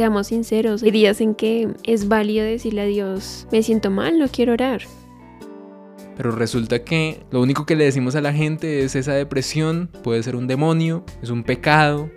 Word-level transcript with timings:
seamos 0.00 0.28
sinceros, 0.28 0.82
hay 0.82 0.92
días 0.92 1.20
en 1.20 1.34
que 1.34 1.68
es 1.82 2.08
válido 2.08 2.42
decirle 2.42 2.80
a 2.80 2.86
Dios, 2.86 3.46
me 3.52 3.62
siento 3.62 3.90
mal, 3.90 4.18
no 4.18 4.28
quiero 4.28 4.54
orar. 4.54 4.80
Pero 6.16 6.30
resulta 6.30 6.84
que 6.84 7.20
lo 7.30 7.42
único 7.42 7.66
que 7.66 7.76
le 7.76 7.84
decimos 7.84 8.14
a 8.14 8.22
la 8.22 8.32
gente 8.32 8.82
es 8.82 8.96
esa 8.96 9.12
depresión, 9.12 9.90
puede 10.02 10.22
ser 10.22 10.36
un 10.36 10.46
demonio, 10.46 11.04
es 11.22 11.28
un 11.28 11.44
pecado. 11.44 12.08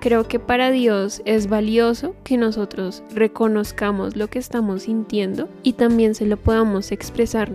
Creo 0.00 0.26
que 0.26 0.40
para 0.40 0.72
Dios 0.72 1.22
es 1.26 1.48
valioso 1.48 2.16
que 2.24 2.36
nosotros 2.36 3.04
reconozcamos 3.14 4.16
lo 4.16 4.26
que 4.26 4.40
estamos 4.40 4.82
sintiendo 4.82 5.48
y 5.62 5.74
también 5.74 6.16
se 6.16 6.26
lo 6.26 6.38
podamos 6.38 6.90
expresar. 6.90 7.54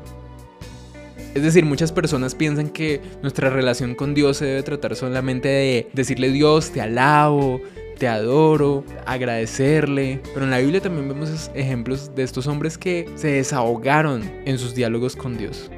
Es 1.35 1.43
decir, 1.43 1.65
muchas 1.65 1.91
personas 1.91 2.35
piensan 2.35 2.69
que 2.69 3.01
nuestra 3.21 3.49
relación 3.49 3.95
con 3.95 4.13
Dios 4.13 4.37
se 4.37 4.45
debe 4.45 4.63
tratar 4.63 4.95
solamente 4.95 5.49
de 5.49 5.89
decirle 5.91 6.29
Dios, 6.29 6.71
te 6.71 6.79
alabo, 6.79 7.59
te 7.97 8.07
adoro, 8.07 8.83
agradecerle. 9.05 10.21
Pero 10.33 10.45
en 10.45 10.51
la 10.51 10.59
Biblia 10.59 10.81
también 10.81 11.07
vemos 11.07 11.51
ejemplos 11.53 12.13
de 12.15 12.23
estos 12.23 12.47
hombres 12.47 12.77
que 12.77 13.09
se 13.15 13.27
desahogaron 13.27 14.23
en 14.45 14.57
sus 14.57 14.75
diálogos 14.75 15.15
con 15.15 15.37
Dios. 15.37 15.69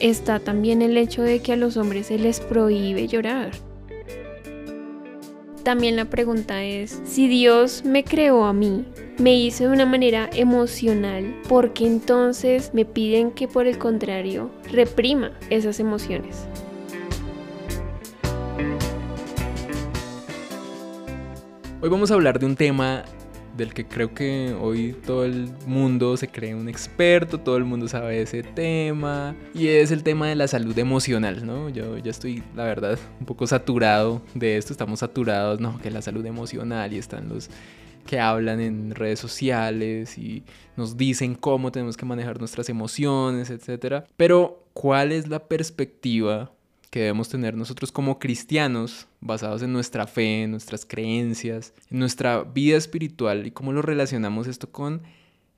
Está 0.00 0.40
también 0.40 0.82
el 0.82 0.96
hecho 0.96 1.22
de 1.22 1.40
que 1.40 1.52
a 1.52 1.56
los 1.56 1.76
hombres 1.76 2.06
se 2.06 2.18
les 2.18 2.40
prohíbe 2.40 3.08
llorar. 3.08 3.52
También 5.62 5.96
la 5.96 6.04
pregunta 6.04 6.62
es, 6.62 7.00
si 7.04 7.26
Dios 7.26 7.82
me 7.84 8.04
creó 8.04 8.44
a 8.44 8.52
mí, 8.52 8.84
me 9.18 9.34
hizo 9.34 9.64
de 9.64 9.70
una 9.70 9.86
manera 9.86 10.30
emocional, 10.34 11.34
porque 11.48 11.86
entonces 11.86 12.70
me 12.72 12.84
piden 12.84 13.32
que 13.32 13.48
por 13.48 13.66
el 13.66 13.76
contrario 13.78 14.50
reprima 14.70 15.32
esas 15.50 15.80
emociones. 15.80 16.46
Hoy 21.82 21.90
vamos 21.90 22.10
a 22.10 22.14
hablar 22.14 22.38
de 22.38 22.46
un 22.46 22.56
tema 22.56 23.04
del 23.54 23.74
que 23.74 23.86
creo 23.86 24.14
que 24.14 24.56
hoy 24.58 24.96
todo 25.04 25.26
el 25.26 25.50
mundo 25.66 26.16
se 26.16 26.26
cree 26.26 26.54
un 26.54 26.70
experto, 26.70 27.38
todo 27.38 27.58
el 27.58 27.64
mundo 27.64 27.86
sabe 27.86 28.22
ese 28.22 28.42
tema, 28.42 29.36
y 29.52 29.68
es 29.68 29.90
el 29.90 30.02
tema 30.02 30.26
de 30.26 30.36
la 30.36 30.48
salud 30.48 30.76
emocional, 30.78 31.44
¿no? 31.44 31.68
Yo 31.68 31.98
ya 31.98 32.10
estoy, 32.10 32.42
la 32.54 32.64
verdad, 32.64 32.98
un 33.20 33.26
poco 33.26 33.46
saturado 33.46 34.22
de 34.34 34.56
esto, 34.56 34.72
estamos 34.72 35.00
saturados, 35.00 35.60
¿no? 35.60 35.78
Que 35.78 35.90
la 35.90 36.00
salud 36.00 36.24
emocional 36.24 36.94
y 36.94 36.98
están 36.98 37.28
los 37.28 37.50
que 38.06 38.20
hablan 38.20 38.60
en 38.60 38.94
redes 38.94 39.20
sociales 39.20 40.16
y 40.16 40.44
nos 40.76 40.96
dicen 40.96 41.34
cómo 41.34 41.72
tenemos 41.72 41.98
que 41.98 42.06
manejar 42.06 42.38
nuestras 42.38 42.70
emociones, 42.70 43.50
etc. 43.50 44.04
Pero, 44.16 44.64
¿cuál 44.72 45.12
es 45.12 45.28
la 45.28 45.46
perspectiva 45.46 46.55
que 46.90 47.00
debemos 47.00 47.28
tener 47.28 47.56
nosotros 47.56 47.92
como 47.92 48.18
cristianos, 48.18 49.06
basados 49.20 49.62
en 49.62 49.72
nuestra 49.72 50.06
fe, 50.06 50.44
en 50.44 50.52
nuestras 50.52 50.84
creencias, 50.86 51.74
en 51.90 51.98
nuestra 51.98 52.42
vida 52.42 52.76
espiritual 52.76 53.46
y 53.46 53.50
cómo 53.50 53.72
lo 53.72 53.82
relacionamos 53.82 54.46
esto 54.46 54.70
con 54.70 55.02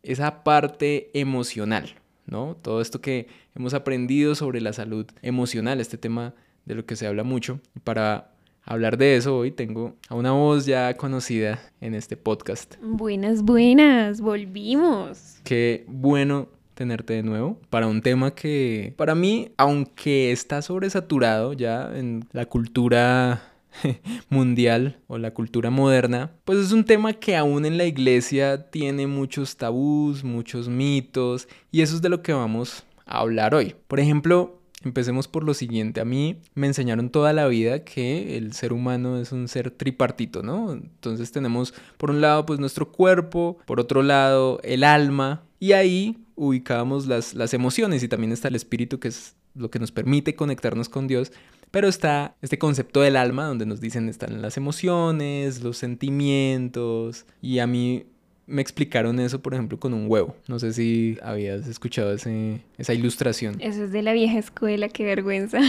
esa 0.03 0.43
parte 0.45 1.11
emocional, 1.19 1.95
¿no? 2.27 2.57
Todo 2.61 2.81
esto 2.81 3.01
que 3.01 3.29
hemos 3.55 3.75
aprendido 3.75 4.35
sobre 4.35 4.61
la 4.61 4.73
salud 4.73 5.07
emocional, 5.23 5.81
este 5.81 5.99
tema 5.99 6.35
de 6.65 6.75
lo 6.75 6.87
que 6.87 6.97
se 6.97 7.07
habla 7.07 7.25
mucho. 7.25 7.61
Para 7.85 8.33
hablar 8.65 8.99
de 8.99 9.17
eso 9.17 9.37
hoy 9.37 9.51
tengo 9.51 9.97
a 10.09 10.15
una 10.15 10.33
voz 10.33 10.67
ya 10.67 10.95
conocida 10.97 11.61
en 11.81 11.95
este 11.95 12.17
podcast. 12.17 12.77
Buenas, 12.83 13.43
buenas, 13.43 14.21
volvimos. 14.21 15.39
Qué 15.45 15.85
bueno 15.89 16.49
tenerte 16.79 17.15
de 17.15 17.25
nuevo 17.25 17.59
para 17.71 17.89
un 17.89 18.03
tema 18.03 18.37
que 18.37 18.95
para 18.97 19.17
mí, 19.17 19.51
aunque 19.57 20.31
está 20.31 20.63
sobresaturado 20.63 21.53
ya 21.53 21.91
en 21.93 22.25
la 22.31 22.47
cultura 22.47 23.43
mundial 24.31 25.01
o 25.09 25.19
la 25.19 25.35
cultura 25.35 25.71
moderna, 25.71 26.31
pues 26.45 26.61
es 26.61 26.71
un 26.71 26.85
tema 26.85 27.15
que 27.15 27.37
aún 27.37 27.67
en 27.67 27.79
la 27.79 27.85
iglesia 27.85 28.71
tiene 28.71 29.09
muchos 29.09 29.57
tabús, 29.57 30.23
muchos 30.23 30.69
mitos 30.69 31.49
y 31.73 31.83
eso 31.83 31.97
es 31.97 32.03
de 32.03 32.11
lo 32.11 32.23
que 32.23 32.33
vamos 32.33 32.85
a 33.07 33.19
hablar 33.19 33.57
hoy. 33.57 33.75
Por 33.89 33.99
ejemplo, 33.99 34.58
Empecemos 34.85 35.27
por 35.27 35.43
lo 35.43 35.55
siguiente. 35.55 36.01
A 36.01 36.05
mí 36.05 36.41
me 36.55 36.69
enseñaron 36.69 37.11
toda 37.11 37.33
la 37.33 37.49
vida 37.49 37.85
que 37.85 38.37
el 38.37 38.53
ser 38.53 38.73
humano 38.73 39.19
es 39.19 39.33
un 39.33 39.49
ser 39.49 39.71
tripartito, 39.73 40.43
¿no? 40.43 40.73
Entonces 40.73 41.33
tenemos 41.33 41.75
por 41.97 42.11
un 42.11 42.21
lado 42.21 42.47
pues 42.47 42.61
nuestro 42.61 42.93
cuerpo, 42.93 43.59
por 43.67 43.81
otro 43.81 44.03
lado 44.03 44.61
el 44.63 44.85
alma 44.85 45.43
y 45.59 45.73
ahí 45.73 46.19
ubicamos 46.37 47.07
las, 47.07 47.35
las 47.35 47.55
emociones 47.55 48.03
y 48.05 48.09
también 48.09 48.31
está 48.33 48.49
el 48.49 48.55
espíritu 48.55 49.01
que 49.01 49.09
es 49.09 49.35
lo 49.55 49.71
que 49.71 49.81
nos 49.81 49.91
permite 49.91 50.37
conectarnos 50.37 50.89
con 50.89 51.09
Dios. 51.09 51.33
Pero 51.73 51.89
está 51.89 52.37
este 52.41 52.59
concepto 52.59 53.01
del 53.01 53.17
alma 53.17 53.45
donde 53.45 53.67
nos 53.67 53.81
dicen 53.81 54.09
están 54.09 54.41
las 54.41 54.57
emociones, 54.57 55.61
los 55.61 55.77
sentimientos 55.77 57.27
y 57.43 57.59
a 57.59 57.67
mí 57.67 58.07
me 58.49 58.63
explicaron 58.63 59.21
eso, 59.21 59.41
por 59.41 59.55
ejemplo, 59.55 59.79
con 59.79 59.95
un 59.95 60.11
huevo. 60.11 60.35
No 60.49 60.59
sé 60.59 60.73
si 60.73 61.19
habías 61.23 61.69
escuchado 61.69 62.13
esa 62.13 62.95
ilustración. 62.95 63.57
Eso 63.61 63.85
es 63.85 63.93
de 63.93 64.03
la 64.03 64.13
vieja 64.13 64.39
escuela, 64.39 64.89
qué 64.89 65.05
vergüenza. 65.05 65.61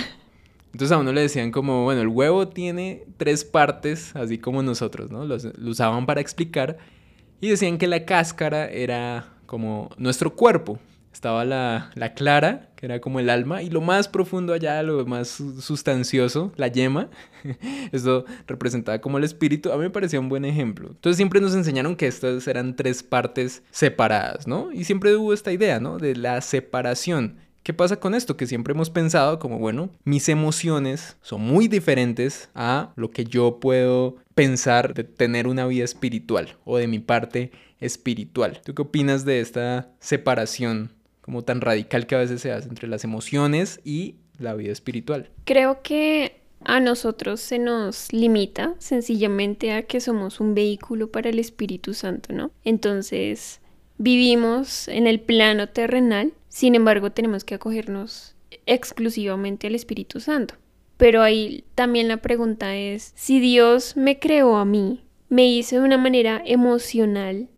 Entonces 0.72 0.92
a 0.92 1.00
uno 1.00 1.12
le 1.12 1.22
decían 1.22 1.52
como, 1.52 1.84
bueno, 1.84 2.02
el 2.02 2.08
huevo 2.08 2.48
tiene 2.48 3.04
tres 3.18 3.44
partes, 3.44 4.16
así 4.16 4.38
como 4.38 4.64
nosotros, 4.64 5.12
¿no? 5.12 5.26
lo 5.26 5.38
usaban 5.70 6.06
para 6.06 6.22
explicar 6.22 6.78
y 7.42 7.50
decían 7.50 7.78
que 7.78 7.88
la 7.88 8.06
cáscara 8.06 8.70
era 8.70 9.34
como 9.46 9.90
nuestro 9.98 10.36
cuerpo, 10.36 10.80
estaba 11.14 11.46
la, 11.46 11.92
la, 11.96 12.14
clara, 12.14 12.70
que 12.76 12.86
era 12.86 13.02
como 13.02 13.20
el 13.20 13.30
alma, 13.30 13.62
y 13.62 13.70
lo 13.70 13.82
más 13.82 14.08
profundo 14.08 14.54
allá, 14.54 14.82
lo 14.84 15.06
más 15.06 15.28
sustancioso, 15.60 16.52
la 16.56 16.68
yema, 16.68 17.10
eso 17.92 18.26
representaba 18.48 19.00
como 19.00 19.18
el 19.18 19.24
espíritu, 19.24 19.72
a 19.72 19.78
mí 19.78 19.84
me 19.84 19.90
parecía 19.90 20.20
un 20.20 20.30
buen 20.30 20.46
ejemplo. 20.46 20.90
Entonces 20.90 21.18
siempre 21.18 21.42
nos 21.42 21.56
enseñaron 21.56 21.96
que 21.96 22.08
estas 22.08 22.48
eran 22.48 22.76
tres 22.76 23.04
partes 23.04 23.64
separadas, 23.72 24.48
¿no? 24.48 24.72
Y 24.72 24.84
siempre 24.84 25.16
hubo 25.16 25.34
esta 25.34 25.52
idea, 25.52 25.80
¿no? 25.80 25.98
De 25.98 26.16
la 26.16 26.42
separación. 26.42 27.38
¿Qué 27.64 27.74
pasa 27.74 28.00
con 28.00 28.16
esto? 28.16 28.38
Que 28.38 28.48
siempre 28.48 28.74
hemos 28.74 28.90
pensado 28.90 29.38
como, 29.38 29.60
bueno, 29.60 29.90
mis 30.04 30.30
emociones 30.30 31.18
son 31.22 31.42
muy 31.42 31.68
diferentes 31.68 32.50
a 32.56 32.94
lo 32.96 33.12
que 33.12 33.26
yo 33.26 33.60
puedo 33.60 34.16
pensar 34.34 34.94
de 34.94 35.04
tener 35.04 35.48
una 35.48 35.68
vida 35.68 35.84
espiritual 35.84 36.56
o 36.64 36.78
de 36.78 36.88
mi 36.88 37.00
parte 37.00 37.52
espiritual. 37.80 38.62
¿Tú 38.64 38.74
qué 38.74 38.82
opinas 38.82 39.26
de 39.26 39.42
esta 39.42 39.92
separación 40.00 40.92
como 41.30 41.44
tan 41.44 41.62
radical 41.62 42.08
que 42.08 42.16
a 42.16 42.18
veces 42.18 42.42
se 42.42 42.52
hace 42.52 42.68
entre 42.70 42.88
las 42.88 43.04
emociones 43.04 43.82
y 43.84 44.16
la 44.40 44.56
vida 44.56 44.72
espiritual. 44.72 45.30
Creo 45.44 45.84
que 45.84 46.42
a 46.66 46.80
nosotros 46.80 47.40
se 47.40 47.60
nos 47.60 48.12
limita 48.12 48.74
sencillamente 48.80 49.74
a 49.74 49.84
que 49.84 50.00
somos 50.00 50.40
un 50.40 50.56
vehículo 50.56 51.12
para 51.12 51.30
el 51.30 51.38
Espíritu 51.38 51.94
Santo, 51.94 52.34
¿no? 52.34 52.50
Entonces 52.64 53.62
vivimos 54.00 54.88
en 54.88 55.06
el 55.06 55.20
plano 55.20 55.70
terrenal, 55.70 56.34
sin 56.48 56.74
embargo 56.74 57.12
tenemos 57.12 57.44
que 57.44 57.54
acogernos 57.54 58.36
exclusivamente 58.66 59.68
al 59.68 59.76
Espíritu 59.76 60.20
Santo. 60.20 60.56
Pero 60.98 61.22
ahí 61.22 61.64
también 61.76 62.08
la 62.08 62.18
pregunta 62.18 62.76
es, 62.76 63.14
si 63.16 63.40
Dios 63.40 63.96
me 63.96 64.18
creó 64.18 64.56
a 64.56 64.66
mí, 64.66 65.04
me 65.30 65.48
hizo 65.48 65.76
de 65.76 65.84
una 65.84 66.00
manera 66.00 66.42
emocional, 66.44 67.50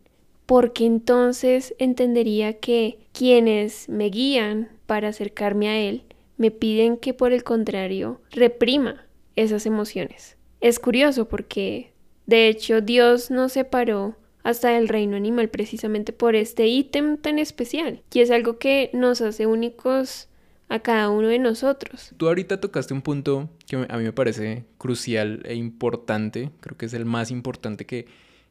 porque 0.44 0.84
entonces 0.84 1.74
entendería 1.78 2.58
que 2.58 3.01
quienes 3.12 3.88
me 3.88 4.08
guían 4.10 4.70
para 4.86 5.08
acercarme 5.08 5.68
a 5.68 5.78
Él 5.78 6.04
me 6.36 6.50
piden 6.50 6.96
que 6.96 7.14
por 7.14 7.32
el 7.32 7.44
contrario 7.44 8.20
reprima 8.30 9.06
esas 9.36 9.66
emociones. 9.66 10.36
Es 10.60 10.78
curioso 10.78 11.28
porque 11.28 11.92
de 12.26 12.48
hecho 12.48 12.80
Dios 12.80 13.30
nos 13.30 13.52
separó 13.52 14.16
hasta 14.42 14.70
del 14.70 14.88
reino 14.88 15.16
animal 15.16 15.48
precisamente 15.48 16.12
por 16.12 16.34
este 16.34 16.66
ítem 16.66 17.16
tan 17.16 17.38
especial 17.38 18.02
y 18.12 18.20
es 18.20 18.30
algo 18.30 18.58
que 18.58 18.90
nos 18.92 19.20
hace 19.20 19.46
únicos 19.46 20.28
a 20.68 20.80
cada 20.80 21.10
uno 21.10 21.28
de 21.28 21.38
nosotros. 21.38 22.14
Tú 22.16 22.28
ahorita 22.28 22.60
tocaste 22.60 22.94
un 22.94 23.02
punto 23.02 23.50
que 23.66 23.76
a 23.88 23.96
mí 23.98 24.04
me 24.04 24.12
parece 24.12 24.64
crucial 24.78 25.42
e 25.44 25.54
importante, 25.54 26.50
creo 26.60 26.76
que 26.76 26.86
es 26.86 26.94
el 26.94 27.04
más 27.04 27.30
importante 27.30 27.84
que 27.84 28.06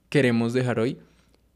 queremos 0.09 0.53
dejar 0.53 0.79
hoy, 0.79 0.97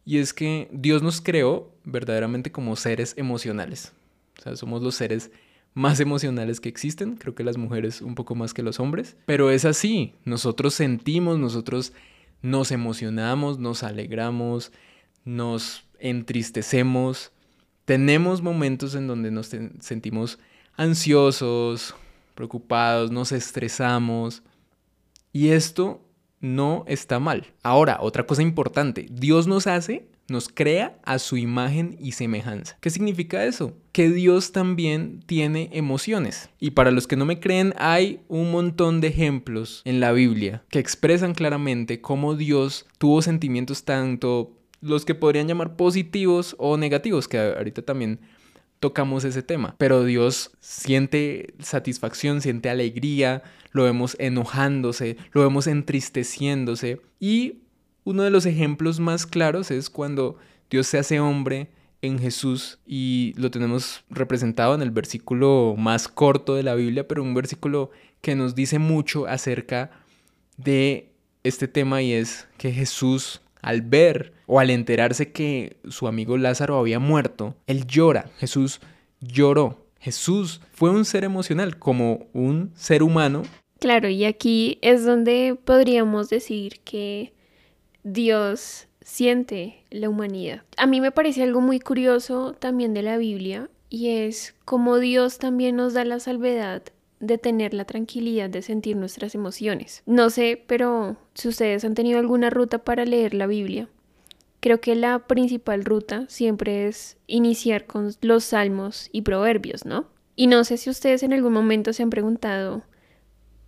y 0.05 0.19
es 0.19 0.33
que 0.33 0.69
Dios 0.71 1.01
nos 1.01 1.19
creó 1.19 1.73
verdaderamente 1.83 2.51
como 2.51 2.75
seres 2.75 3.13
emocionales. 3.17 3.91
O 4.37 4.41
sea, 4.41 4.55
somos 4.55 4.81
los 4.81 4.95
seres 4.95 5.31
más 5.73 5.99
emocionales 5.99 6.61
que 6.61 6.69
existen, 6.69 7.17
creo 7.17 7.35
que 7.35 7.43
las 7.43 7.57
mujeres 7.57 8.01
un 8.01 8.15
poco 8.15 8.33
más 8.35 8.53
que 8.53 8.63
los 8.63 8.79
hombres, 8.79 9.17
pero 9.25 9.51
es 9.51 9.65
así, 9.65 10.13
nosotros 10.23 10.73
sentimos, 10.73 11.37
nosotros 11.37 11.91
nos 12.41 12.71
emocionamos, 12.71 13.59
nos 13.59 13.83
alegramos, 13.83 14.71
nos 15.25 15.83
entristecemos, 15.99 17.31
tenemos 17.83 18.41
momentos 18.41 18.95
en 18.95 19.07
donde 19.07 19.31
nos 19.31 19.51
sentimos 19.81 20.39
ansiosos, 20.77 21.93
preocupados, 22.35 23.11
nos 23.11 23.33
estresamos, 23.33 24.43
y 25.33 25.49
esto 25.49 26.04
no 26.45 26.85
está 26.87 27.19
mal. 27.19 27.47
Ahora, 27.63 27.97
otra 28.01 28.25
cosa 28.25 28.41
importante, 28.41 29.07
Dios 29.09 29.47
nos 29.47 29.67
hace 29.67 30.07
nos 30.27 30.49
crea 30.49 30.97
a 31.03 31.19
su 31.19 31.37
imagen 31.37 31.97
y 31.99 32.13
semejanza. 32.13 32.77
¿Qué 32.81 32.89
significa 32.89 33.45
eso? 33.45 33.73
Que 33.91 34.09
Dios 34.09 34.51
también 34.51 35.21
tiene 35.25 35.69
emociones. 35.73 36.49
Y 36.59 36.71
para 36.71 36.91
los 36.91 37.07
que 37.07 37.15
no 37.15 37.25
me 37.25 37.39
creen, 37.39 37.73
hay 37.77 38.21
un 38.27 38.51
montón 38.51 39.01
de 39.01 39.09
ejemplos 39.09 39.81
en 39.85 39.99
la 39.99 40.11
Biblia 40.11 40.63
que 40.69 40.79
expresan 40.79 41.33
claramente 41.33 42.01
cómo 42.01 42.35
Dios 42.35 42.85
tuvo 42.97 43.21
sentimientos 43.21 43.83
tanto 43.83 44.53
los 44.81 45.05
que 45.05 45.15
podrían 45.15 45.47
llamar 45.47 45.75
positivos 45.75 46.55
o 46.59 46.77
negativos, 46.77 47.27
que 47.27 47.39
ahorita 47.39 47.81
también 47.81 48.19
tocamos 48.79 49.23
ese 49.23 49.43
tema. 49.43 49.75
Pero 49.77 50.03
Dios 50.03 50.51
siente 50.59 51.53
satisfacción, 51.59 52.41
siente 52.41 52.69
alegría, 52.69 53.43
lo 53.71 53.83
vemos 53.83 54.15
enojándose, 54.19 55.17
lo 55.31 55.41
vemos 55.41 55.67
entristeciéndose 55.67 57.01
y 57.19 57.59
uno 58.03 58.23
de 58.23 58.29
los 58.29 58.45
ejemplos 58.45 58.99
más 58.99 59.25
claros 59.25 59.71
es 59.71 59.89
cuando 59.89 60.37
Dios 60.69 60.87
se 60.87 60.97
hace 60.97 61.19
hombre 61.19 61.71
en 62.01 62.19
Jesús 62.19 62.79
y 62.85 63.33
lo 63.35 63.51
tenemos 63.51 64.03
representado 64.09 64.75
en 64.75 64.81
el 64.81 64.91
versículo 64.91 65.75
más 65.77 66.07
corto 66.07 66.55
de 66.55 66.63
la 66.63 66.75
Biblia, 66.75 67.07
pero 67.07 67.23
un 67.23 67.33
versículo 67.33 67.91
que 68.21 68.35
nos 68.35 68.55
dice 68.55 68.79
mucho 68.79 69.27
acerca 69.27 69.91
de 70.57 71.11
este 71.43 71.67
tema 71.67 72.01
y 72.01 72.13
es 72.13 72.47
que 72.57 72.71
Jesús 72.71 73.41
al 73.65 73.81
ver 73.81 74.31
o 74.45 74.59
al 74.59 74.69
enterarse 74.69 75.31
que 75.31 75.77
su 75.89 76.07
amigo 76.07 76.37
Lázaro 76.37 76.77
había 76.77 76.99
muerto, 76.99 77.55
él 77.65 77.87
llora, 77.87 78.29
Jesús 78.37 78.79
lloró. 79.19 79.83
Jesús 79.99 80.61
fue 80.71 80.91
un 80.91 81.03
ser 81.03 81.23
emocional 81.23 81.79
como 81.79 82.27
un 82.31 82.71
ser 82.75 83.01
humano. 83.01 83.41
Claro, 83.79 84.07
y 84.07 84.23
aquí 84.23 84.77
es 84.83 85.03
donde 85.03 85.57
podríamos 85.65 86.29
decir 86.29 86.79
que 86.81 87.33
Dios 88.03 88.87
siente 89.01 89.83
la 89.89 90.09
humanidad. 90.09 90.61
A 90.77 90.85
mí 90.85 91.01
me 91.01 91.11
parece 91.11 91.41
algo 91.41 91.59
muy 91.59 91.79
curioso 91.79 92.53
también 92.53 92.93
de 92.93 93.01
la 93.01 93.17
Biblia 93.17 93.67
y 93.89 94.09
es 94.09 94.53
como 94.63 94.99
Dios 94.99 95.39
también 95.39 95.75
nos 95.75 95.95
da 95.95 96.05
la 96.05 96.19
salvedad 96.19 96.83
de 97.19 97.37
tener 97.37 97.73
la 97.73 97.85
tranquilidad 97.85 98.49
de 98.49 98.61
sentir 98.61 98.95
nuestras 98.97 99.35
emociones. 99.35 100.03
No 100.05 100.29
sé, 100.29 100.61
pero 100.67 101.17
si 101.33 101.47
ustedes 101.47 101.85
han 101.85 101.95
tenido 101.95 102.19
alguna 102.19 102.49
ruta 102.49 102.79
para 102.79 103.05
leer 103.05 103.33
la 103.33 103.47
Biblia, 103.47 103.89
creo 104.59 104.81
que 104.81 104.95
la 104.95 105.19
principal 105.19 105.85
ruta 105.85 106.25
siempre 106.27 106.87
es 106.87 107.17
iniciar 107.27 107.85
con 107.85 108.13
los 108.21 108.43
salmos 108.43 109.09
y 109.11 109.21
proverbios, 109.21 109.85
¿no? 109.85 110.07
Y 110.35 110.47
no 110.47 110.63
sé 110.63 110.77
si 110.77 110.89
ustedes 110.89 111.23
en 111.23 111.33
algún 111.33 111.53
momento 111.53 111.93
se 111.93 112.03
han 112.03 112.09
preguntado 112.09 112.83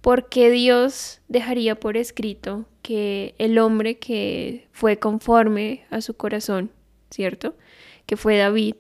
¿Por 0.08 0.30
qué 0.30 0.50
Dios 0.50 1.20
dejaría 1.28 1.76
por 1.76 1.98
escrito 1.98 2.66
que 2.82 3.36
el 3.40 3.58
hombre 3.60 3.98
que 3.98 4.68
fue 4.72 5.00
conforme 5.00 5.86
a 5.90 6.00
su 6.00 6.14
corazón, 6.14 6.72
¿cierto? 7.10 7.58
Que 8.06 8.16
fue 8.16 8.38
David, 8.38 8.76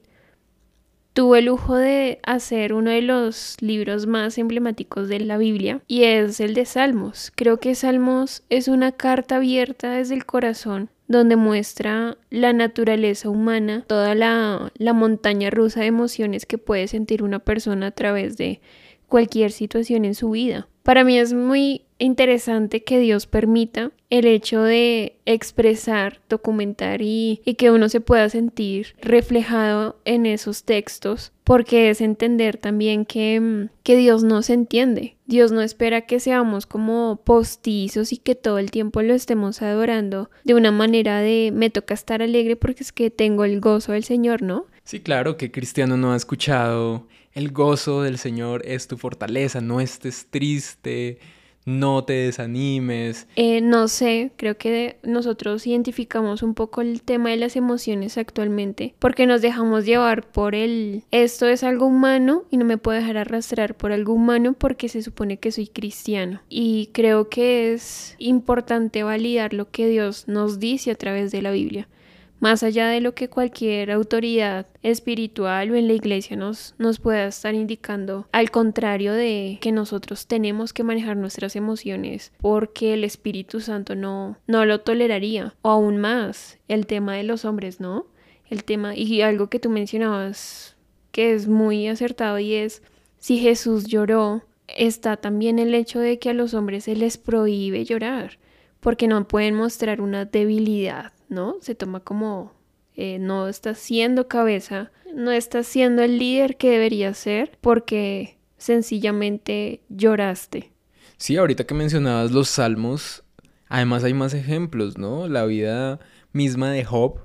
tuvo 1.17 1.35
el 1.35 1.45
lujo 1.45 1.75
de 1.75 2.19
hacer 2.21 2.73
uno 2.73 2.91
de 2.91 3.01
los 3.01 3.57
libros 3.59 4.05
más 4.05 4.37
emblemáticos 4.37 5.09
de 5.09 5.19
la 5.19 5.39
Biblia 5.39 5.81
y 5.87 6.03
es 6.03 6.39
el 6.39 6.53
de 6.53 6.63
Salmos. 6.63 7.31
Creo 7.33 7.57
que 7.57 7.73
Salmos 7.73 8.43
es 8.51 8.67
una 8.67 8.91
carta 8.91 9.37
abierta 9.37 9.93
desde 9.93 10.13
el 10.13 10.27
corazón 10.27 10.91
donde 11.07 11.35
muestra 11.35 12.19
la 12.29 12.53
naturaleza 12.53 13.31
humana, 13.31 13.83
toda 13.87 14.13
la, 14.13 14.71
la 14.77 14.93
montaña 14.93 15.49
rusa 15.49 15.79
de 15.79 15.87
emociones 15.87 16.45
que 16.45 16.59
puede 16.59 16.87
sentir 16.87 17.23
una 17.23 17.39
persona 17.39 17.87
a 17.87 17.91
través 17.91 18.37
de 18.37 18.61
cualquier 19.07 19.51
situación 19.51 20.05
en 20.05 20.13
su 20.13 20.29
vida. 20.29 20.67
Para 20.83 21.03
mí 21.03 21.17
es 21.17 21.33
muy 21.33 21.86
interesante 21.99 22.83
que 22.83 22.99
Dios 22.99 23.27
permita 23.27 23.91
el 24.09 24.25
hecho 24.25 24.61
de 24.61 25.17
expresar, 25.25 26.21
documentar 26.29 27.01
y, 27.01 27.41
que 27.57 27.71
uno 27.71 27.89
se 27.89 28.01
pueda 28.01 28.29
sentir 28.29 28.95
reflejado 29.01 29.99
en 30.05 30.25
esos 30.25 30.63
textos, 30.63 31.33
porque 31.43 31.89
es 31.89 32.01
entender 32.01 32.57
también 32.57 33.05
que, 33.05 33.39
mm, 33.39 33.69
que 33.83 33.97
Dios 33.97 34.23
se 34.45 34.53
entiende. 34.53 35.17
Dios 35.25 35.51
no 35.51 35.61
espera 35.61 36.01
que 36.01 36.19
seamos 36.19 36.65
como 36.65 37.21
postizos 37.23 38.13
y 38.13 38.17
que 38.17 38.35
todo 38.35 38.59
el 38.59 38.71
tiempo 38.71 39.01
lo 39.01 39.13
estemos 39.13 39.61
adorando 39.61 40.29
de 40.43 40.53
una 40.53 40.71
manera 40.71 41.19
de 41.19 41.51
me 41.53 41.69
toca 41.69 41.93
estar 41.93 42.21
alegre 42.21 42.55
porque 42.55 42.83
es 42.83 42.91
que 42.91 43.09
tengo 43.09 43.43
el 43.43 43.59
gozo 43.59 43.91
del 43.91 44.03
Señor, 44.03 44.41
¿no? 44.41 44.67
Sí, 44.83 45.01
claro 45.01 45.35
que 45.35 45.51
cristiano 45.51 45.97
no 45.97 46.13
ha 46.13 46.15
escuchado 46.15 47.07
el 47.37 47.51
gozo 47.51 48.01
del 48.01 48.17
Señor 48.17 48.63
es 48.65 48.87
tu 48.87 48.97
fortaleza, 48.97 49.61
no 49.61 49.79
estés 49.79 50.25
triste, 50.31 51.19
no 51.67 52.05
te 52.05 52.13
desanimes. 52.13 53.27
Eh, 53.35 53.59
no 53.59 53.89
sé, 53.89 54.31
creo 54.37 54.57
que 54.57 54.97
nosotros 55.03 55.67
identificamos 55.67 56.41
un 56.41 56.53
poco 56.53 56.79
el 56.79 57.01
tema 57.01 57.29
de 57.29 57.37
las 57.37 57.57
emociones 57.57 58.17
actualmente, 58.17 58.95
porque 58.99 59.27
nos 59.27 59.41
dejamos 59.41 59.85
llevar 59.85 60.25
por 60.31 60.55
el, 60.55 61.03
esto 61.11 61.45
es 61.45 61.63
algo 61.63 61.87
humano 61.87 62.45
y 62.49 62.55
no 62.55 62.63
me 62.63 62.77
puedo 62.77 62.97
dejar 62.97 63.17
arrastrar 63.17 63.75
por 63.75 63.91
algo 63.91 64.13
humano 64.13 64.53
porque 64.53 64.87
se 64.87 65.01
supone 65.01 65.37
que 65.37 65.51
soy 65.51 65.67
cristiano. 65.67 66.41
Y 66.47 66.89
creo 66.93 67.27
que 67.27 67.73
es 67.73 68.15
importante 68.17 69.03
validar 69.03 69.53
lo 69.53 69.69
que 69.69 69.89
Dios 69.89 70.29
nos 70.29 70.59
dice 70.59 70.91
a 70.91 70.95
través 70.95 71.31
de 71.31 71.41
la 71.41 71.51
Biblia 71.51 71.89
más 72.39 72.63
allá 72.63 72.87
de 72.87 73.01
lo 73.01 73.13
que 73.13 73.29
cualquier 73.29 73.91
autoridad 73.91 74.67
espiritual 74.83 75.71
o 75.71 75.75
en 75.75 75.87
la 75.87 75.93
iglesia 75.93 76.37
nos, 76.37 76.75
nos 76.77 76.99
pueda 76.99 77.25
estar 77.27 77.55
indicando, 77.55 78.27
al 78.31 78.51
contrario 78.51 79.13
de 79.13 79.57
que 79.61 79.71
nosotros 79.71 80.27
tenemos 80.27 80.73
que 80.73 80.83
manejar 80.83 81.17
nuestras 81.17 81.55
emociones 81.55 82.31
porque 82.39 82.93
el 82.93 83.03
Espíritu 83.03 83.59
Santo 83.59 83.95
no, 83.95 84.37
no 84.47 84.65
lo 84.65 84.81
toleraría, 84.81 85.55
o 85.61 85.69
aún 85.71 85.97
más 85.97 86.59
el 86.67 86.85
tema 86.85 87.15
de 87.15 87.23
los 87.23 87.45
hombres, 87.45 87.79
¿no? 87.79 88.05
El 88.49 88.63
tema, 88.63 88.95
y 88.95 89.21
algo 89.21 89.49
que 89.49 89.59
tú 89.59 89.69
mencionabas 89.69 90.75
que 91.11 91.33
es 91.33 91.47
muy 91.47 91.87
acertado 91.87 92.39
y 92.39 92.53
es, 92.53 92.83
si 93.17 93.39
Jesús 93.39 93.85
lloró, 93.85 94.43
está 94.67 95.17
también 95.17 95.59
el 95.59 95.73
hecho 95.73 95.99
de 95.99 96.19
que 96.19 96.29
a 96.29 96.33
los 96.33 96.53
hombres 96.53 96.83
se 96.83 96.95
les 96.95 97.17
prohíbe 97.17 97.83
llorar, 97.83 98.37
porque 98.79 99.07
no 99.07 99.27
pueden 99.27 99.55
mostrar 99.55 99.99
una 99.99 100.25
debilidad 100.25 101.11
¿no? 101.29 101.57
Se 101.61 101.75
toma 101.75 101.99
como 101.99 102.53
eh, 102.95 103.19
no 103.19 103.47
estás 103.47 103.77
siendo 103.77 104.27
cabeza, 104.27 104.91
no 105.13 105.31
estás 105.31 105.67
siendo 105.67 106.01
el 106.01 106.17
líder 106.17 106.57
que 106.57 106.71
debería 106.71 107.13
ser 107.13 107.57
porque 107.61 108.37
sencillamente 108.57 109.81
lloraste. 109.89 110.71
Sí, 111.17 111.37
ahorita 111.37 111.65
que 111.65 111.73
mencionabas 111.73 112.31
los 112.31 112.49
salmos, 112.49 113.23
además 113.67 114.03
hay 114.03 114.13
más 114.13 114.33
ejemplos, 114.33 114.97
¿no? 114.97 115.27
La 115.27 115.45
vida 115.45 115.99
misma 116.31 116.71
de 116.71 116.83
Job, 116.83 117.19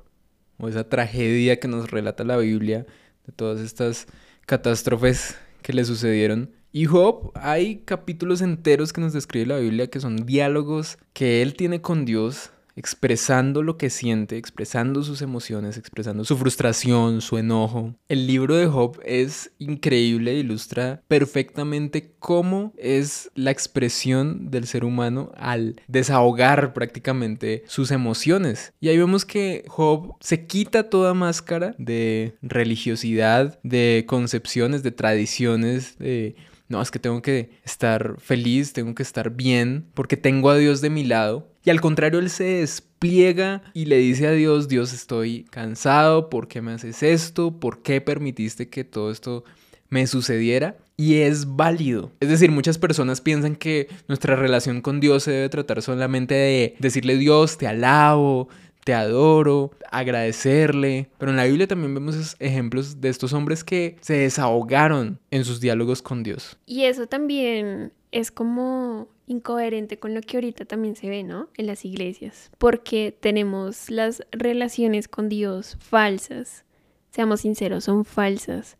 o 0.58 0.68
esa 0.68 0.88
tragedia 0.88 1.58
que 1.58 1.68
nos 1.68 1.90
relata 1.90 2.24
la 2.24 2.36
Biblia, 2.36 2.86
de 3.26 3.32
todas 3.32 3.60
estas 3.60 4.06
catástrofes 4.46 5.36
que 5.62 5.72
le 5.72 5.84
sucedieron. 5.84 6.50
Y 6.70 6.86
Job, 6.86 7.32
hay 7.34 7.78
capítulos 7.84 8.40
enteros 8.40 8.92
que 8.92 9.00
nos 9.00 9.12
describe 9.12 9.46
la 9.46 9.58
Biblia 9.58 9.88
que 9.88 10.00
son 10.00 10.24
diálogos 10.24 10.98
que 11.12 11.42
él 11.42 11.54
tiene 11.54 11.80
con 11.80 12.04
Dios 12.04 12.50
expresando 12.76 13.62
lo 13.62 13.76
que 13.76 13.90
siente, 13.90 14.36
expresando 14.36 15.02
sus 15.02 15.22
emociones, 15.22 15.76
expresando 15.76 16.24
su 16.24 16.36
frustración, 16.36 17.20
su 17.20 17.38
enojo. 17.38 17.94
El 18.08 18.26
libro 18.26 18.56
de 18.56 18.66
Job 18.66 19.00
es 19.04 19.52
increíble, 19.58 20.34
ilustra 20.34 21.02
perfectamente 21.08 22.14
cómo 22.18 22.72
es 22.76 23.30
la 23.34 23.50
expresión 23.50 24.50
del 24.50 24.66
ser 24.66 24.84
humano 24.84 25.32
al 25.36 25.80
desahogar 25.88 26.72
prácticamente 26.72 27.64
sus 27.66 27.90
emociones. 27.90 28.72
Y 28.80 28.88
ahí 28.88 28.98
vemos 28.98 29.24
que 29.24 29.64
Job 29.68 30.14
se 30.20 30.46
quita 30.46 30.88
toda 30.90 31.14
máscara 31.14 31.74
de 31.78 32.34
religiosidad, 32.42 33.58
de 33.62 34.04
concepciones, 34.06 34.82
de 34.82 34.92
tradiciones, 34.92 35.98
de 35.98 36.36
no, 36.72 36.82
es 36.82 36.90
que 36.90 36.98
tengo 36.98 37.20
que 37.20 37.50
estar 37.64 38.16
feliz, 38.18 38.72
tengo 38.72 38.94
que 38.94 39.02
estar 39.02 39.30
bien, 39.30 39.86
porque 39.94 40.16
tengo 40.16 40.48
a 40.48 40.56
Dios 40.56 40.80
de 40.80 40.90
mi 40.90 41.04
lado. 41.04 41.52
Y 41.64 41.70
al 41.70 41.82
contrario, 41.82 42.18
él 42.18 42.30
se 42.30 42.44
despliega 42.44 43.62
y 43.74 43.84
le 43.84 43.98
dice 43.98 44.26
a 44.26 44.32
Dios, 44.32 44.68
Dios, 44.68 44.92
estoy 44.94 45.44
cansado, 45.50 46.30
¿por 46.30 46.48
qué 46.48 46.62
me 46.62 46.72
haces 46.72 47.02
esto? 47.02 47.60
¿Por 47.60 47.82
qué 47.82 48.00
permitiste 48.00 48.68
que 48.70 48.84
todo 48.84 49.12
esto 49.12 49.44
me 49.90 50.06
sucediera? 50.06 50.78
Y 50.96 51.16
es 51.16 51.56
válido. 51.56 52.10
Es 52.20 52.30
decir, 52.30 52.50
muchas 52.50 52.78
personas 52.78 53.20
piensan 53.20 53.54
que 53.54 53.88
nuestra 54.08 54.34
relación 54.34 54.80
con 54.80 54.98
Dios 54.98 55.24
se 55.24 55.32
debe 55.32 55.50
tratar 55.50 55.82
solamente 55.82 56.34
de 56.34 56.74
decirle 56.78 57.18
Dios, 57.18 57.58
te 57.58 57.66
alabo, 57.66 58.48
te 58.84 58.94
adoro, 58.94 59.70
agradecerle. 59.90 61.08
Pero 61.18 61.30
en 61.30 61.36
la 61.36 61.44
Biblia 61.44 61.66
también 61.66 61.94
vemos 61.94 62.36
ejemplos 62.38 63.00
de 63.00 63.08
estos 63.08 63.32
hombres 63.32 63.64
que 63.64 63.96
se 64.00 64.14
desahogaron 64.14 65.18
en 65.30 65.44
sus 65.44 65.60
diálogos 65.60 66.02
con 66.02 66.22
Dios. 66.22 66.58
Y 66.66 66.84
eso 66.84 67.06
también 67.06 67.92
es 68.10 68.30
como 68.30 69.08
incoherente 69.26 69.98
con 69.98 70.14
lo 70.14 70.20
que 70.20 70.36
ahorita 70.36 70.64
también 70.64 70.96
se 70.96 71.08
ve, 71.08 71.22
¿no? 71.22 71.48
En 71.56 71.66
las 71.66 71.84
iglesias, 71.84 72.50
porque 72.58 73.16
tenemos 73.18 73.90
las 73.90 74.22
relaciones 74.32 75.08
con 75.08 75.28
Dios 75.28 75.76
falsas. 75.80 76.64
Seamos 77.10 77.40
sinceros, 77.40 77.84
son 77.84 78.04
falsas, 78.04 78.76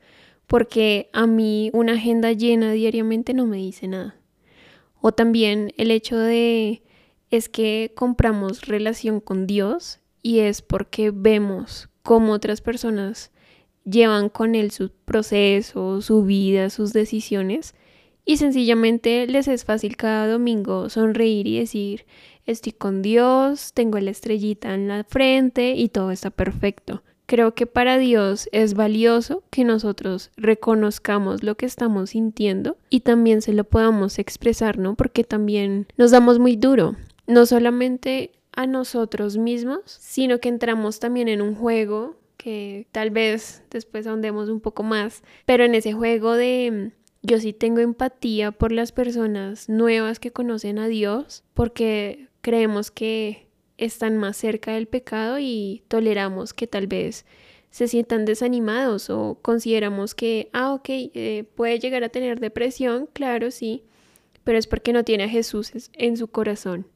porque 0.46 1.08
a 1.12 1.26
mí 1.26 1.70
una 1.72 1.94
agenda 1.94 2.32
llena 2.32 2.72
diariamente 2.72 3.34
no 3.34 3.46
me 3.46 3.58
dice 3.58 3.88
nada. 3.88 4.16
O 5.00 5.12
también 5.12 5.72
el 5.76 5.90
hecho 5.90 6.18
de 6.18 6.82
es 7.32 7.48
que 7.48 7.92
compramos 7.96 8.66
relación 8.66 9.18
con 9.18 9.46
Dios 9.46 10.00
y 10.22 10.40
es 10.40 10.60
porque 10.60 11.10
vemos 11.10 11.88
cómo 12.02 12.32
otras 12.34 12.60
personas 12.60 13.32
llevan 13.84 14.28
con 14.28 14.54
él 14.54 14.70
su 14.70 14.90
proceso, 14.90 16.02
su 16.02 16.24
vida, 16.24 16.68
sus 16.68 16.92
decisiones 16.92 17.74
y 18.26 18.36
sencillamente 18.36 19.26
les 19.26 19.48
es 19.48 19.64
fácil 19.64 19.96
cada 19.96 20.28
domingo 20.28 20.90
sonreír 20.90 21.46
y 21.46 21.58
decir 21.58 22.04
estoy 22.44 22.72
con 22.72 23.00
Dios, 23.00 23.72
tengo 23.72 23.98
la 23.98 24.10
estrellita 24.10 24.74
en 24.74 24.88
la 24.88 25.02
frente 25.04 25.72
y 25.74 25.88
todo 25.88 26.10
está 26.10 26.30
perfecto. 26.30 27.02
Creo 27.24 27.54
que 27.54 27.66
para 27.66 27.96
Dios 27.96 28.50
es 28.52 28.74
valioso 28.74 29.42
que 29.48 29.64
nosotros 29.64 30.30
reconozcamos 30.36 31.42
lo 31.42 31.56
que 31.56 31.64
estamos 31.64 32.10
sintiendo 32.10 32.76
y 32.90 33.00
también 33.00 33.40
se 33.40 33.54
lo 33.54 33.64
podamos 33.64 34.18
expresar, 34.18 34.76
¿no? 34.76 34.96
Porque 34.96 35.24
también 35.24 35.86
nos 35.96 36.10
damos 36.10 36.38
muy 36.38 36.56
duro, 36.56 36.94
no 37.26 37.46
solamente 37.46 38.32
a 38.52 38.66
nosotros 38.66 39.36
mismos, 39.36 39.80
sino 39.86 40.38
que 40.38 40.48
entramos 40.48 41.00
también 41.00 41.28
en 41.28 41.40
un 41.42 41.54
juego 41.54 42.16
que 42.36 42.86
tal 42.92 43.10
vez 43.10 43.62
después 43.70 44.06
ahondemos 44.06 44.48
un 44.48 44.60
poco 44.60 44.82
más, 44.82 45.22
pero 45.46 45.64
en 45.64 45.74
ese 45.74 45.92
juego 45.92 46.34
de 46.34 46.92
yo 47.22 47.38
sí 47.38 47.52
tengo 47.52 47.78
empatía 47.80 48.50
por 48.50 48.72
las 48.72 48.90
personas 48.90 49.68
nuevas 49.68 50.18
que 50.18 50.32
conocen 50.32 50.78
a 50.78 50.88
Dios, 50.88 51.44
porque 51.54 52.28
creemos 52.40 52.90
que 52.90 53.46
están 53.78 54.18
más 54.18 54.36
cerca 54.36 54.72
del 54.72 54.88
pecado 54.88 55.38
y 55.38 55.82
toleramos 55.88 56.52
que 56.52 56.66
tal 56.66 56.88
vez 56.88 57.24
se 57.70 57.88
sientan 57.88 58.24
desanimados 58.24 59.08
o 59.08 59.38
consideramos 59.40 60.14
que, 60.14 60.50
ah, 60.52 60.74
ok, 60.74 60.88
eh, 60.88 61.44
puede 61.54 61.78
llegar 61.78 62.04
a 62.04 62.10
tener 62.10 62.38
depresión, 62.38 63.08
claro, 63.12 63.50
sí, 63.50 63.84
pero 64.44 64.58
es 64.58 64.66
porque 64.66 64.92
no 64.92 65.04
tiene 65.04 65.24
a 65.24 65.28
Jesús 65.28 65.72
en 65.92 66.16
su 66.16 66.28
corazón. 66.28 66.86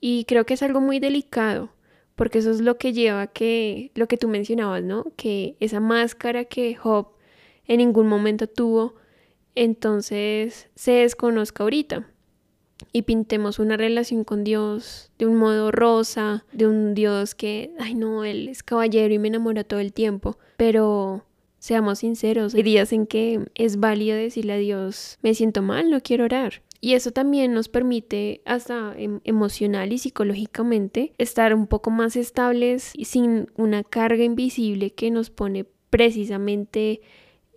Y 0.00 0.24
creo 0.24 0.44
que 0.44 0.54
es 0.54 0.62
algo 0.62 0.80
muy 0.80 1.00
delicado, 1.00 1.70
porque 2.14 2.38
eso 2.38 2.50
es 2.50 2.60
lo 2.60 2.76
que 2.78 2.92
lleva 2.92 3.22
a 3.22 3.26
que, 3.26 3.90
lo 3.94 4.06
que 4.06 4.16
tú 4.16 4.28
mencionabas, 4.28 4.82
¿no? 4.82 5.12
Que 5.16 5.56
esa 5.60 5.80
máscara 5.80 6.44
que 6.44 6.74
Job 6.74 7.08
en 7.66 7.78
ningún 7.78 8.06
momento 8.06 8.46
tuvo, 8.46 8.94
entonces 9.54 10.68
se 10.74 10.92
desconozca 10.92 11.62
ahorita 11.62 12.06
y 12.92 13.02
pintemos 13.02 13.58
una 13.58 13.76
relación 13.76 14.24
con 14.24 14.44
Dios 14.44 15.10
de 15.18 15.26
un 15.26 15.36
modo 15.36 15.70
rosa, 15.70 16.44
de 16.52 16.66
un 16.66 16.94
Dios 16.94 17.34
que, 17.34 17.72
ay 17.78 17.94
no, 17.94 18.24
Él 18.24 18.48
es 18.48 18.62
caballero 18.62 19.14
y 19.14 19.18
me 19.18 19.28
enamora 19.28 19.64
todo 19.64 19.80
el 19.80 19.92
tiempo, 19.92 20.38
pero 20.56 21.24
seamos 21.58 22.00
sinceros, 22.00 22.54
hay 22.54 22.62
días 22.62 22.92
en 22.92 23.06
que 23.06 23.40
es 23.54 23.80
válido 23.80 24.16
decirle 24.16 24.52
a 24.54 24.58
Dios, 24.58 25.18
me 25.22 25.34
siento 25.34 25.62
mal, 25.62 25.90
no 25.90 26.00
quiero 26.00 26.24
orar. 26.24 26.62
Y 26.84 26.92
eso 26.92 27.12
también 27.12 27.54
nos 27.54 27.70
permite, 27.70 28.42
hasta 28.44 28.92
em, 28.98 29.20
emocional 29.24 29.90
y 29.94 29.96
psicológicamente, 29.96 31.14
estar 31.16 31.54
un 31.54 31.66
poco 31.66 31.90
más 31.90 32.14
estables 32.14 32.92
y 32.94 33.06
sin 33.06 33.48
una 33.56 33.84
carga 33.84 34.22
invisible 34.22 34.90
que 34.90 35.10
nos 35.10 35.30
pone 35.30 35.64
precisamente 35.88 37.00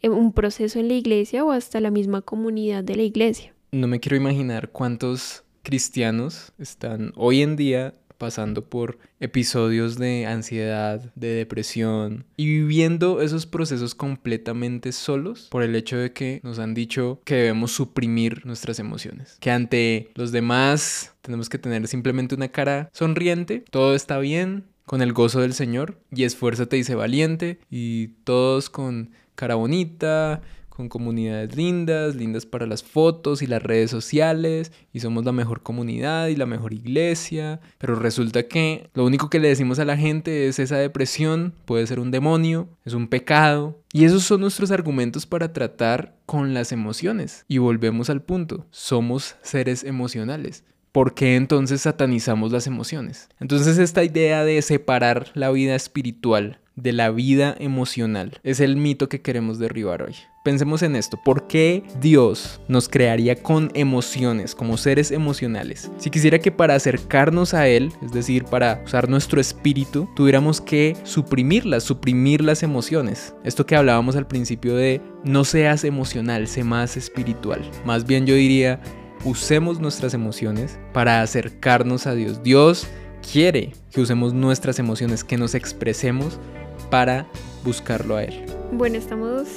en 0.01 0.13
un 0.13 0.31
proceso 0.31 0.79
en 0.79 0.87
la 0.87 0.93
iglesia 0.93 1.43
o 1.43 1.51
hasta 1.51 1.81
la 1.81 1.91
misma 1.91 2.21
comunidad 2.21 2.85
de 2.85 2.95
la 2.95 3.03
iglesia. 3.03 3.53
No 3.73 3.89
me 3.89 3.99
quiero 3.99 4.15
imaginar 4.15 4.69
cuántos 4.69 5.43
cristianos 5.61 6.53
están 6.57 7.11
hoy 7.17 7.41
en 7.41 7.57
día 7.57 7.95
pasando 8.17 8.65
por 8.65 8.97
episodios 9.19 9.97
de 9.97 10.25
ansiedad, 10.25 11.11
de 11.15 11.27
depresión 11.29 12.25
y 12.35 12.45
viviendo 12.45 13.21
esos 13.21 13.45
procesos 13.45 13.95
completamente 13.95 14.91
solos 14.91 15.47
por 15.49 15.63
el 15.63 15.75
hecho 15.75 15.97
de 15.97 16.13
que 16.13 16.39
nos 16.43 16.59
han 16.59 16.73
dicho 16.73 17.21
que 17.23 17.35
debemos 17.35 17.71
suprimir 17.71 18.45
nuestras 18.45 18.79
emociones, 18.79 19.37
que 19.39 19.51
ante 19.51 20.11
los 20.15 20.31
demás 20.31 21.13
tenemos 21.21 21.49
que 21.49 21.57
tener 21.57 21.87
simplemente 21.87 22.35
una 22.35 22.49
cara 22.49 22.89
sonriente, 22.93 23.63
todo 23.69 23.95
está 23.95 24.19
bien, 24.19 24.65
con 24.85 25.01
el 25.01 25.11
gozo 25.13 25.41
del 25.41 25.53
Señor 25.53 25.99
y 26.11 26.23
esfuérzate 26.23 26.77
y 26.77 26.83
sé 26.83 26.95
valiente 26.95 27.59
y 27.69 28.07
todos 28.23 28.69
con 28.69 29.11
cara 29.35 29.55
bonita, 29.55 30.41
con 30.77 30.89
comunidades 30.89 31.55
lindas, 31.55 32.15
lindas 32.15 32.45
para 32.45 32.67
las 32.67 32.83
fotos 32.83 33.41
y 33.41 33.47
las 33.47 33.63
redes 33.63 33.89
sociales, 33.89 34.71
y 34.93 34.99
somos 34.99 35.25
la 35.25 35.31
mejor 35.31 35.63
comunidad 35.63 36.27
y 36.27 36.35
la 36.35 36.45
mejor 36.45 36.71
iglesia, 36.71 37.59
pero 37.79 37.95
resulta 37.95 38.43
que 38.43 38.91
lo 38.93 39.03
único 39.03 39.31
que 39.31 39.39
le 39.39 39.47
decimos 39.47 39.79
a 39.79 39.85
la 39.85 39.97
gente 39.97 40.47
es 40.47 40.59
esa 40.59 40.77
depresión, 40.77 41.55
puede 41.65 41.87
ser 41.87 41.99
un 41.99 42.11
demonio, 42.11 42.69
es 42.85 42.93
un 42.93 43.07
pecado, 43.07 43.81
y 43.91 44.05
esos 44.05 44.21
son 44.21 44.41
nuestros 44.41 44.69
argumentos 44.69 45.25
para 45.25 45.51
tratar 45.51 46.15
con 46.27 46.53
las 46.53 46.71
emociones. 46.71 47.43
Y 47.47 47.57
volvemos 47.57 48.11
al 48.11 48.21
punto, 48.21 48.67
somos 48.69 49.35
seres 49.41 49.83
emocionales. 49.83 50.63
¿por 50.91 51.13
qué 51.13 51.35
entonces 51.35 51.81
satanizamos 51.81 52.51
las 52.51 52.65
emociones? 52.65 53.29
Entonces 53.39 53.77
esta 53.77 54.03
idea 54.03 54.43
de 54.43 54.59
separar 54.63 55.27
la 55.35 55.51
vida 55.51 55.75
espiritual 55.75 56.59
de 56.77 56.93
la 56.93 57.09
vida 57.09 57.55
emocional 57.59 58.39
es 58.43 58.59
el 58.59 58.77
mito 58.77 59.09
que 59.09 59.21
queremos 59.21 59.59
derribar 59.59 60.03
hoy. 60.03 60.15
Pensemos 60.43 60.81
en 60.83 60.95
esto, 60.95 61.19
¿por 61.25 61.47
qué 61.47 61.83
Dios 61.99 62.61
nos 62.69 62.87
crearía 62.87 63.35
con 63.35 63.69
emociones, 63.73 64.55
como 64.55 64.77
seres 64.77 65.11
emocionales? 65.11 65.91
Si 65.97 66.09
quisiera 66.09 66.39
que 66.39 66.53
para 66.53 66.75
acercarnos 66.75 67.53
a 67.53 67.67
Él, 67.67 67.91
es 68.01 68.13
decir, 68.13 68.45
para 68.45 68.81
usar 68.85 69.09
nuestro 69.09 69.41
espíritu, 69.41 70.07
tuviéramos 70.15 70.61
que 70.61 70.95
suprimirlas, 71.03 71.83
suprimir 71.83 72.41
las 72.41 72.63
emociones. 72.63 73.33
Esto 73.43 73.65
que 73.65 73.75
hablábamos 73.75 74.15
al 74.15 74.27
principio 74.27 74.75
de 74.75 75.01
no 75.25 75.43
seas 75.43 75.83
emocional, 75.83 76.47
sé 76.47 76.63
más 76.63 76.95
espiritual. 76.95 77.59
Más 77.83 78.05
bien 78.05 78.25
yo 78.25 78.35
diría, 78.35 78.79
usemos 79.25 79.81
nuestras 79.81 80.13
emociones 80.13 80.79
para 80.93 81.21
acercarnos 81.21 82.07
a 82.07 82.13
Dios. 82.13 82.41
Dios 82.43 82.87
quiere 83.33 83.73
que 83.91 83.99
usemos 83.99 84.33
nuestras 84.33 84.79
emociones, 84.79 85.25
que 85.25 85.37
nos 85.37 85.55
expresemos 85.55 86.39
para 86.89 87.25
buscarlo 87.63 88.15
a 88.15 88.23
Él. 88.23 88.45
Bueno, 88.71 88.97
estamos 88.97 89.47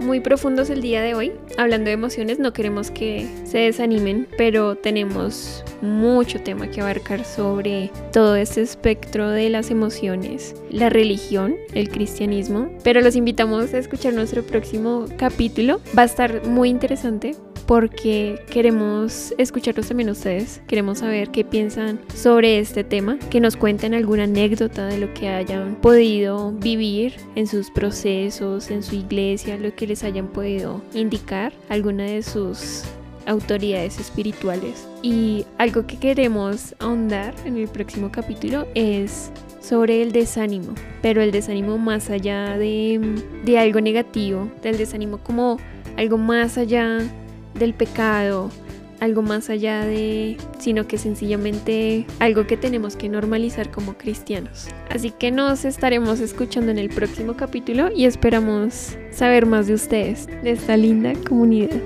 muy 0.00 0.20
profundos 0.20 0.70
el 0.70 0.80
día 0.80 1.02
de 1.02 1.14
hoy. 1.14 1.32
Hablando 1.58 1.86
de 1.86 1.92
emociones, 1.92 2.38
no 2.38 2.52
queremos 2.52 2.90
que 2.90 3.28
se 3.44 3.58
desanimen, 3.58 4.26
pero 4.36 4.74
tenemos 4.76 5.62
mucho 5.82 6.40
tema 6.40 6.68
que 6.70 6.80
abarcar 6.80 7.24
sobre 7.24 7.90
todo 8.12 8.34
este 8.36 8.62
espectro 8.62 9.28
de 9.30 9.50
las 9.50 9.70
emociones, 9.70 10.54
la 10.70 10.88
religión, 10.88 11.56
el 11.74 11.90
cristianismo. 11.90 12.70
Pero 12.82 13.00
los 13.00 13.14
invitamos 13.14 13.72
a 13.74 13.78
escuchar 13.78 14.14
nuestro 14.14 14.42
próximo 14.42 15.04
capítulo. 15.18 15.80
Va 15.96 16.02
a 16.02 16.06
estar 16.06 16.46
muy 16.46 16.70
interesante 16.70 17.36
porque 17.70 18.42
queremos 18.50 19.32
escucharlos 19.38 19.86
también 19.86 20.10
ustedes, 20.10 20.60
queremos 20.66 20.98
saber 20.98 21.30
qué 21.30 21.44
piensan 21.44 22.00
sobre 22.12 22.58
este 22.58 22.82
tema, 22.82 23.16
que 23.30 23.38
nos 23.38 23.54
cuenten 23.54 23.94
alguna 23.94 24.24
anécdota 24.24 24.88
de 24.88 24.98
lo 24.98 25.14
que 25.14 25.28
hayan 25.28 25.76
podido 25.76 26.50
vivir 26.50 27.14
en 27.36 27.46
sus 27.46 27.70
procesos, 27.70 28.72
en 28.72 28.82
su 28.82 28.96
iglesia, 28.96 29.56
lo 29.56 29.72
que 29.72 29.86
les 29.86 30.02
hayan 30.02 30.26
podido 30.26 30.82
indicar, 30.94 31.52
alguna 31.68 32.06
de 32.06 32.24
sus 32.24 32.82
autoridades 33.26 34.00
espirituales. 34.00 34.88
Y 35.02 35.46
algo 35.56 35.86
que 35.86 35.96
queremos 35.96 36.74
ahondar 36.80 37.34
en 37.44 37.56
el 37.56 37.68
próximo 37.68 38.10
capítulo 38.10 38.66
es 38.74 39.30
sobre 39.60 40.02
el 40.02 40.10
desánimo, 40.10 40.74
pero 41.02 41.22
el 41.22 41.30
desánimo 41.30 41.78
más 41.78 42.10
allá 42.10 42.58
de, 42.58 42.98
de 43.44 43.58
algo 43.60 43.80
negativo, 43.80 44.50
del 44.60 44.76
desánimo 44.76 45.18
como 45.18 45.58
algo 45.96 46.18
más 46.18 46.58
allá 46.58 46.98
del 47.54 47.74
pecado, 47.74 48.50
algo 49.00 49.22
más 49.22 49.50
allá 49.50 49.84
de, 49.84 50.36
sino 50.58 50.86
que 50.86 50.98
sencillamente 50.98 52.06
algo 52.18 52.46
que 52.46 52.56
tenemos 52.56 52.96
que 52.96 53.08
normalizar 53.08 53.70
como 53.70 53.94
cristianos. 53.94 54.68
Así 54.90 55.10
que 55.10 55.30
nos 55.30 55.64
estaremos 55.64 56.20
escuchando 56.20 56.70
en 56.70 56.78
el 56.78 56.90
próximo 56.90 57.34
capítulo 57.34 57.90
y 57.94 58.04
esperamos 58.04 58.96
saber 59.10 59.46
más 59.46 59.66
de 59.66 59.74
ustedes, 59.74 60.26
de 60.26 60.50
esta 60.50 60.76
linda 60.76 61.12
comunidad. 61.28 61.80